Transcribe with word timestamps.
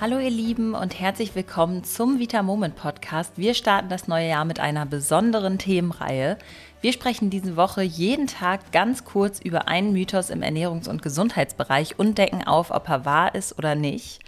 Hallo 0.00 0.20
ihr 0.20 0.30
Lieben 0.30 0.74
und 0.74 1.00
herzlich 1.00 1.34
willkommen 1.34 1.82
zum 1.82 2.20
Vita 2.20 2.44
Moment 2.44 2.76
Podcast. 2.76 3.32
Wir 3.34 3.52
starten 3.54 3.88
das 3.88 4.06
neue 4.06 4.28
Jahr 4.28 4.44
mit 4.44 4.60
einer 4.60 4.86
besonderen 4.86 5.58
Themenreihe. 5.58 6.38
Wir 6.80 6.92
sprechen 6.92 7.30
diese 7.30 7.56
Woche 7.56 7.82
jeden 7.82 8.28
Tag 8.28 8.70
ganz 8.70 9.04
kurz 9.04 9.40
über 9.40 9.66
einen 9.66 9.92
Mythos 9.92 10.30
im 10.30 10.42
Ernährungs- 10.42 10.88
und 10.88 11.02
Gesundheitsbereich 11.02 11.98
und 11.98 12.16
decken 12.16 12.46
auf, 12.46 12.70
ob 12.70 12.88
er 12.88 13.04
wahr 13.06 13.34
ist 13.34 13.58
oder 13.58 13.74
nicht. 13.74 14.20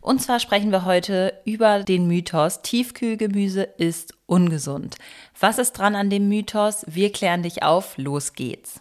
Und 0.00 0.22
zwar 0.22 0.40
sprechen 0.40 0.72
wir 0.72 0.86
heute 0.86 1.34
über 1.44 1.82
den 1.82 2.06
Mythos, 2.06 2.62
Tiefkühlgemüse 2.62 3.64
ist 3.64 4.14
ungesund. 4.24 4.96
Was 5.38 5.58
ist 5.58 5.72
dran 5.72 5.94
an 5.94 6.08
dem 6.08 6.30
Mythos? 6.30 6.86
Wir 6.88 7.12
klären 7.12 7.42
dich 7.42 7.62
auf, 7.62 7.98
los 7.98 8.32
geht's. 8.32 8.80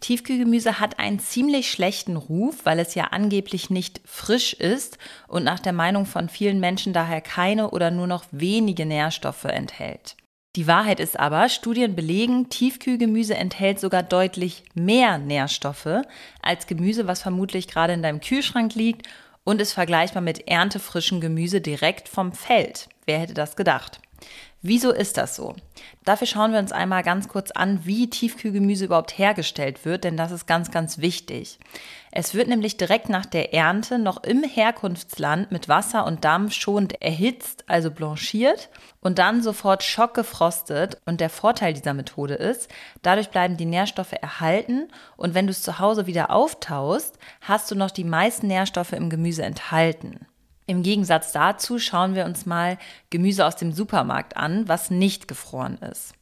Tiefkühlgemüse 0.00 0.78
hat 0.78 0.98
einen 0.98 1.18
ziemlich 1.18 1.70
schlechten 1.70 2.16
Ruf, 2.16 2.64
weil 2.64 2.78
es 2.78 2.94
ja 2.94 3.04
angeblich 3.04 3.68
nicht 3.68 4.00
frisch 4.04 4.52
ist 4.52 4.98
und 5.26 5.44
nach 5.44 5.58
der 5.58 5.72
Meinung 5.72 6.06
von 6.06 6.28
vielen 6.28 6.60
Menschen 6.60 6.92
daher 6.92 7.20
keine 7.20 7.70
oder 7.70 7.90
nur 7.90 8.06
noch 8.06 8.24
wenige 8.30 8.86
Nährstoffe 8.86 9.44
enthält. 9.44 10.16
Die 10.56 10.66
Wahrheit 10.66 10.98
ist 10.98 11.18
aber, 11.18 11.48
Studien 11.48 11.94
belegen, 11.94 12.48
Tiefkühlgemüse 12.48 13.34
enthält 13.36 13.80
sogar 13.80 14.02
deutlich 14.02 14.64
mehr 14.74 15.18
Nährstoffe 15.18 16.02
als 16.42 16.66
Gemüse, 16.66 17.06
was 17.06 17.22
vermutlich 17.22 17.68
gerade 17.68 17.92
in 17.92 18.02
deinem 18.02 18.20
Kühlschrank 18.20 18.74
liegt 18.74 19.06
und 19.44 19.60
ist 19.60 19.72
vergleichbar 19.72 20.22
mit 20.22 20.48
erntefrischem 20.48 21.20
Gemüse 21.20 21.60
direkt 21.60 22.08
vom 22.08 22.32
Feld. 22.32 22.88
Wer 23.06 23.18
hätte 23.20 23.34
das 23.34 23.56
gedacht? 23.56 24.00
Wieso 24.60 24.90
ist 24.90 25.16
das 25.16 25.36
so? 25.36 25.54
Dafür 26.04 26.26
schauen 26.26 26.50
wir 26.50 26.58
uns 26.58 26.72
einmal 26.72 27.04
ganz 27.04 27.28
kurz 27.28 27.52
an, 27.52 27.84
wie 27.84 28.10
Tiefkühlgemüse 28.10 28.86
überhaupt 28.86 29.16
hergestellt 29.16 29.84
wird, 29.84 30.02
denn 30.02 30.16
das 30.16 30.32
ist 30.32 30.46
ganz, 30.48 30.72
ganz 30.72 30.98
wichtig. 30.98 31.60
Es 32.10 32.34
wird 32.34 32.48
nämlich 32.48 32.76
direkt 32.76 33.08
nach 33.08 33.24
der 33.24 33.54
Ernte 33.54 34.00
noch 34.00 34.24
im 34.24 34.42
Herkunftsland 34.42 35.52
mit 35.52 35.68
Wasser 35.68 36.04
und 36.06 36.24
Dampf 36.24 36.54
schonend 36.54 37.00
erhitzt, 37.00 37.64
also 37.68 37.92
blanchiert 37.92 38.68
und 39.00 39.20
dann 39.20 39.42
sofort 39.42 39.84
schockgefrostet. 39.84 41.00
Und 41.06 41.20
der 41.20 41.30
Vorteil 41.30 41.72
dieser 41.72 41.94
Methode 41.94 42.34
ist, 42.34 42.68
dadurch 43.02 43.28
bleiben 43.28 43.56
die 43.56 43.64
Nährstoffe 43.64 44.14
erhalten 44.20 44.88
und 45.16 45.34
wenn 45.34 45.46
du 45.46 45.52
es 45.52 45.62
zu 45.62 45.78
Hause 45.78 46.06
wieder 46.06 46.32
auftaust, 46.32 47.16
hast 47.42 47.70
du 47.70 47.76
noch 47.76 47.92
die 47.92 48.04
meisten 48.04 48.48
Nährstoffe 48.48 48.92
im 48.92 49.08
Gemüse 49.08 49.44
enthalten. 49.44 50.26
Im 50.68 50.82
Gegensatz 50.82 51.32
dazu 51.32 51.78
schauen 51.78 52.14
wir 52.14 52.26
uns 52.26 52.44
mal 52.44 52.76
Gemüse 53.08 53.46
aus 53.46 53.56
dem 53.56 53.72
Supermarkt 53.72 54.36
an, 54.36 54.68
was 54.68 54.90
nicht 54.90 55.26
gefroren 55.26 55.78
ist. 55.78 56.12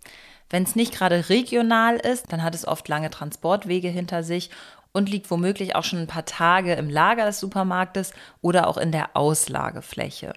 Wenn 0.49 0.63
es 0.63 0.77
nicht 0.77 0.95
gerade 0.95 1.29
regional 1.29 1.97
ist, 1.97 2.33
dann 2.33 2.45
hat 2.45 2.55
es 2.55 2.65
oft 2.65 2.87
lange 2.87 3.11
Transportwege 3.11 3.89
hinter 3.89 4.23
sich 4.23 4.51
und 4.93 5.11
liegt 5.11 5.33
womöglich 5.33 5.75
auch 5.75 5.83
schon 5.83 5.99
ein 5.99 6.07
paar 6.07 6.27
Tage 6.27 6.75
im 6.75 6.89
Lager 6.89 7.27
des 7.27 7.41
Supermarktes 7.41 8.13
oder 8.41 8.69
auch 8.69 8.77
in 8.77 8.93
der 8.93 9.17
Auslagefläche. 9.17 10.33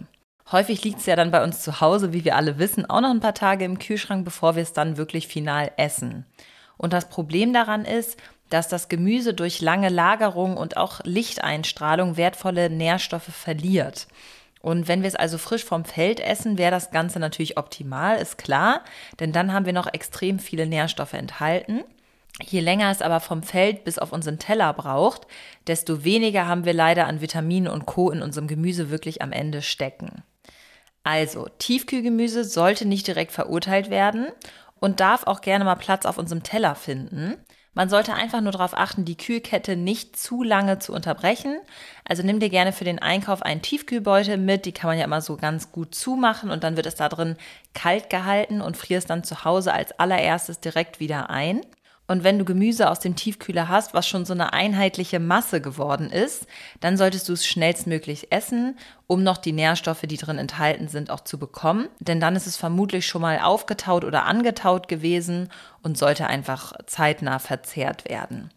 Häufig 0.51 0.83
liegt 0.83 1.01
es 1.01 1.05
ja 1.05 1.15
dann 1.15 1.29
bei 1.29 1.43
uns 1.43 1.61
zu 1.61 1.79
Hause, 1.79 2.11
wie 2.11 2.25
wir 2.25 2.35
alle 2.35 2.57
wissen, 2.57 2.89
auch 2.89 3.01
noch 3.01 3.11
ein 3.11 3.19
paar 3.19 3.35
Tage 3.35 3.63
im 3.63 3.77
Kühlschrank, 3.77 4.25
bevor 4.25 4.55
wir 4.55 4.63
es 4.63 4.73
dann 4.73 4.97
wirklich 4.97 5.27
final 5.27 5.71
essen. 5.77 6.25
Und 6.77 6.93
das 6.93 7.09
Problem 7.09 7.53
daran 7.53 7.85
ist, 7.85 8.17
dass 8.49 8.67
das 8.67 8.89
Gemüse 8.89 9.33
durch 9.33 9.61
lange 9.61 9.89
Lagerung 9.89 10.57
und 10.57 10.77
auch 10.77 11.01
Lichteinstrahlung 11.03 12.17
wertvolle 12.17 12.69
Nährstoffe 12.69 13.33
verliert. 13.33 14.07
Und 14.61 14.87
wenn 14.87 15.01
wir 15.01 15.07
es 15.07 15.15
also 15.15 15.37
frisch 15.37 15.63
vom 15.63 15.85
Feld 15.85 16.19
essen, 16.19 16.57
wäre 16.57 16.71
das 16.71 16.91
Ganze 16.91 17.19
natürlich 17.19 17.57
optimal, 17.57 18.17
ist 18.17 18.37
klar, 18.37 18.83
denn 19.19 19.31
dann 19.31 19.53
haben 19.53 19.65
wir 19.65 19.73
noch 19.73 19.91
extrem 19.91 20.39
viele 20.39 20.65
Nährstoffe 20.65 21.13
enthalten. 21.13 21.83
Je 22.43 22.59
länger 22.59 22.89
es 22.91 23.01
aber 23.01 23.19
vom 23.19 23.43
Feld 23.43 23.83
bis 23.83 23.99
auf 23.99 24.11
unseren 24.11 24.39
Teller 24.39 24.73
braucht, 24.73 25.27
desto 25.67 26.03
weniger 26.03 26.47
haben 26.47 26.65
wir 26.65 26.73
leider 26.73 27.07
an 27.07 27.21
Vitaminen 27.21 27.71
und 27.71 27.85
Co. 27.85 28.11
in 28.11 28.21
unserem 28.21 28.47
Gemüse 28.47 28.89
wirklich 28.89 29.21
am 29.21 29.31
Ende 29.31 29.61
stecken. 29.61 30.23
Also, 31.03 31.47
Tiefkühlgemüse 31.57 32.43
sollte 32.43 32.85
nicht 32.85 33.07
direkt 33.07 33.31
verurteilt 33.31 33.89
werden 33.89 34.27
und 34.79 34.99
darf 34.99 35.23
auch 35.25 35.41
gerne 35.41 35.65
mal 35.65 35.75
Platz 35.75 36.05
auf 36.05 36.17
unserem 36.17 36.43
Teller 36.43 36.75
finden. 36.75 37.35
Man 37.79 37.87
sollte 37.87 38.13
einfach 38.13 38.41
nur 38.41 38.51
darauf 38.51 38.77
achten, 38.77 39.05
die 39.05 39.15
Kühlkette 39.15 39.77
nicht 39.77 40.17
zu 40.17 40.43
lange 40.43 40.79
zu 40.79 40.91
unterbrechen. 40.91 41.61
Also 42.03 42.23
nimm 42.23 42.41
dir 42.41 42.49
gerne 42.49 42.73
für 42.73 42.83
den 42.83 42.99
Einkauf 42.99 43.41
einen 43.41 43.61
Tiefkühlbeutel 43.61 44.35
mit, 44.35 44.65
die 44.65 44.73
kann 44.73 44.89
man 44.89 44.97
ja 44.97 45.05
immer 45.05 45.21
so 45.21 45.37
ganz 45.37 45.71
gut 45.71 45.95
zumachen 45.95 46.51
und 46.51 46.65
dann 46.65 46.75
wird 46.75 46.87
es 46.87 46.95
da 46.95 47.07
drin 47.07 47.37
kalt 47.73 48.09
gehalten 48.09 48.59
und 48.59 48.75
frierst 48.75 49.09
dann 49.09 49.23
zu 49.23 49.45
Hause 49.45 49.71
als 49.71 49.97
allererstes 49.97 50.59
direkt 50.59 50.99
wieder 50.99 51.29
ein. 51.29 51.61
Und 52.09 52.23
wenn 52.23 52.39
du 52.39 52.43
Gemüse 52.43 52.89
aus 52.89 52.99
dem 52.99 53.15
Tiefkühler 53.15 53.69
hast, 53.69 53.93
was 53.93 54.07
schon 54.07 54.25
so 54.25 54.33
eine 54.33 54.51
einheitliche 54.51 55.19
Masse 55.19 55.61
geworden 55.61 56.09
ist, 56.09 56.47
dann 56.79 56.97
solltest 56.97 57.29
du 57.29 57.33
es 57.33 57.45
schnellstmöglich 57.45 58.31
essen, 58.31 58.79
um 59.05 59.21
noch 59.21 59.37
die 59.37 59.51
Nährstoffe, 59.51 60.01
die 60.01 60.17
drin 60.17 60.39
enthalten 60.39 60.87
sind, 60.87 61.11
auch 61.11 61.19
zu 61.19 61.37
bekommen. 61.37 61.87
Denn 61.99 62.19
dann 62.19 62.35
ist 62.35 62.47
es 62.47 62.57
vermutlich 62.57 63.05
schon 63.05 63.21
mal 63.21 63.37
aufgetaut 63.37 64.03
oder 64.03 64.25
angetaut 64.25 64.87
gewesen 64.87 65.49
und 65.83 65.99
sollte 65.99 66.25
einfach 66.25 66.73
zeitnah 66.87 67.37
verzehrt 67.37 68.09
werden. 68.09 68.49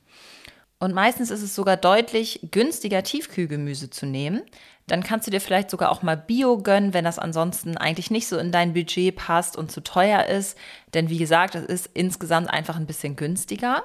Und 0.83 0.95
meistens 0.95 1.31
ist 1.31 1.43
es 1.43 1.55
sogar 1.55 1.77
deutlich 1.77 2.49
günstiger, 2.51 3.05
Tiefkühlgemüse 3.05 3.91
zu 3.91 4.05
nehmen. 4.05 4.43
Dann 4.89 5.05
kannst 5.05 5.29
du 5.29 5.31
dir 5.31 5.41
vielleicht 5.41 5.71
sogar 5.71 5.93
auch 5.93 6.03
mal 6.03 6.17
Bio 6.17 6.59
gönnen, 6.59 6.93
wenn 6.93 7.05
das 7.05 7.21
ansonsten 7.21 7.77
eigentlich 7.77 8.11
nicht 8.11 8.27
so 8.27 8.37
in 8.37 8.51
dein 8.51 8.73
Budget 8.73 9.15
passt 9.15 9.57
und 9.57 9.71
zu 9.71 9.81
teuer 9.85 10.25
ist. 10.25 10.59
Denn 10.93 11.09
wie 11.09 11.19
gesagt, 11.19 11.55
es 11.55 11.65
ist 11.65 11.91
insgesamt 11.95 12.51
einfach 12.51 12.75
ein 12.75 12.89
bisschen 12.89 13.15
günstiger. 13.15 13.85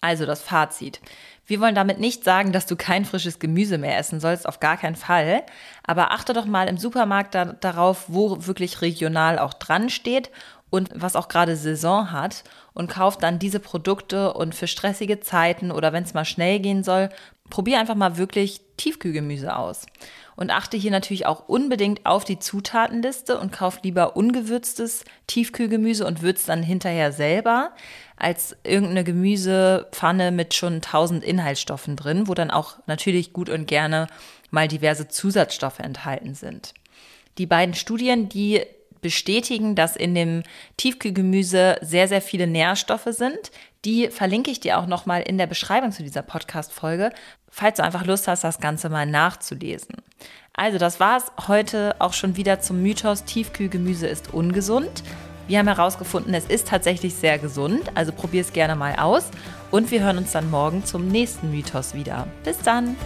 Also 0.00 0.24
das 0.24 0.40
Fazit. 0.40 1.00
Wir 1.46 1.60
wollen 1.60 1.74
damit 1.74 1.98
nicht 1.98 2.22
sagen, 2.22 2.52
dass 2.52 2.66
du 2.66 2.76
kein 2.76 3.04
frisches 3.04 3.40
Gemüse 3.40 3.76
mehr 3.76 3.98
essen 3.98 4.20
sollst, 4.20 4.46
auf 4.46 4.60
gar 4.60 4.76
keinen 4.76 4.94
Fall. 4.94 5.42
Aber 5.82 6.12
achte 6.12 6.32
doch 6.32 6.44
mal 6.44 6.68
im 6.68 6.78
Supermarkt 6.78 7.34
da, 7.34 7.46
darauf, 7.46 8.04
wo 8.06 8.46
wirklich 8.46 8.82
regional 8.82 9.40
auch 9.40 9.52
dran 9.52 9.90
steht 9.90 10.30
und 10.70 10.90
was 10.94 11.16
auch 11.16 11.28
gerade 11.28 11.56
Saison 11.56 12.10
hat 12.10 12.44
und 12.74 12.90
kauft 12.90 13.22
dann 13.22 13.38
diese 13.38 13.60
Produkte 13.60 14.32
und 14.34 14.54
für 14.54 14.66
stressige 14.66 15.20
Zeiten 15.20 15.70
oder 15.70 15.92
wenn 15.92 16.04
es 16.04 16.14
mal 16.14 16.24
schnell 16.24 16.58
gehen 16.58 16.82
soll, 16.82 17.08
probier 17.50 17.78
einfach 17.78 17.94
mal 17.94 18.16
wirklich 18.16 18.60
Tiefkühlgemüse 18.76 19.56
aus. 19.56 19.86
Und 20.34 20.50
achte 20.50 20.76
hier 20.76 20.90
natürlich 20.90 21.24
auch 21.24 21.48
unbedingt 21.48 22.04
auf 22.04 22.24
die 22.24 22.38
Zutatenliste 22.38 23.38
und 23.38 23.52
kauf 23.52 23.80
lieber 23.82 24.16
ungewürztes 24.16 25.04
Tiefkühlgemüse 25.26 26.04
und 26.04 26.20
würzt 26.20 26.48
dann 26.50 26.62
hinterher 26.62 27.10
selber 27.12 27.70
als 28.18 28.56
irgendeine 28.62 29.04
Gemüsepfanne 29.04 30.32
mit 30.32 30.52
schon 30.52 30.74
1000 30.74 31.24
Inhaltsstoffen 31.24 31.96
drin, 31.96 32.28
wo 32.28 32.34
dann 32.34 32.50
auch 32.50 32.76
natürlich 32.86 33.32
gut 33.32 33.48
und 33.48 33.66
gerne 33.66 34.08
mal 34.50 34.68
diverse 34.68 35.08
Zusatzstoffe 35.08 35.78
enthalten 35.78 36.34
sind. 36.34 36.74
Die 37.38 37.46
beiden 37.46 37.74
Studien, 37.74 38.28
die 38.28 38.62
bestätigen, 39.00 39.74
dass 39.74 39.96
in 39.96 40.14
dem 40.14 40.42
Tiefkühlgemüse 40.76 41.78
sehr, 41.80 42.08
sehr 42.08 42.22
viele 42.22 42.46
Nährstoffe 42.46 43.08
sind. 43.10 43.50
Die 43.84 44.08
verlinke 44.08 44.50
ich 44.50 44.60
dir 44.60 44.78
auch 44.78 44.86
nochmal 44.86 45.22
in 45.22 45.38
der 45.38 45.46
Beschreibung 45.46 45.92
zu 45.92 46.02
dieser 46.02 46.22
Podcast-Folge, 46.22 47.10
falls 47.50 47.76
du 47.76 47.84
einfach 47.84 48.04
Lust 48.06 48.28
hast, 48.28 48.44
das 48.44 48.60
Ganze 48.60 48.88
mal 48.88 49.06
nachzulesen. 49.06 49.96
Also, 50.54 50.78
das 50.78 51.00
war 51.00 51.18
es 51.18 51.48
heute 51.48 51.94
auch 51.98 52.14
schon 52.14 52.36
wieder 52.36 52.60
zum 52.60 52.82
Mythos, 52.82 53.24
Tiefkühlgemüse 53.24 54.06
ist 54.06 54.32
ungesund. 54.32 55.02
Wir 55.48 55.58
haben 55.60 55.68
herausgefunden, 55.68 56.34
es 56.34 56.46
ist 56.46 56.66
tatsächlich 56.66 57.14
sehr 57.14 57.38
gesund, 57.38 57.82
also 57.94 58.10
probier 58.10 58.40
es 58.40 58.52
gerne 58.52 58.74
mal 58.74 58.96
aus. 58.96 59.28
Und 59.70 59.90
wir 59.90 60.02
hören 60.02 60.18
uns 60.18 60.32
dann 60.32 60.50
morgen 60.50 60.84
zum 60.84 61.08
nächsten 61.08 61.50
Mythos 61.50 61.94
wieder. 61.94 62.26
Bis 62.42 62.58
dann! 62.58 62.96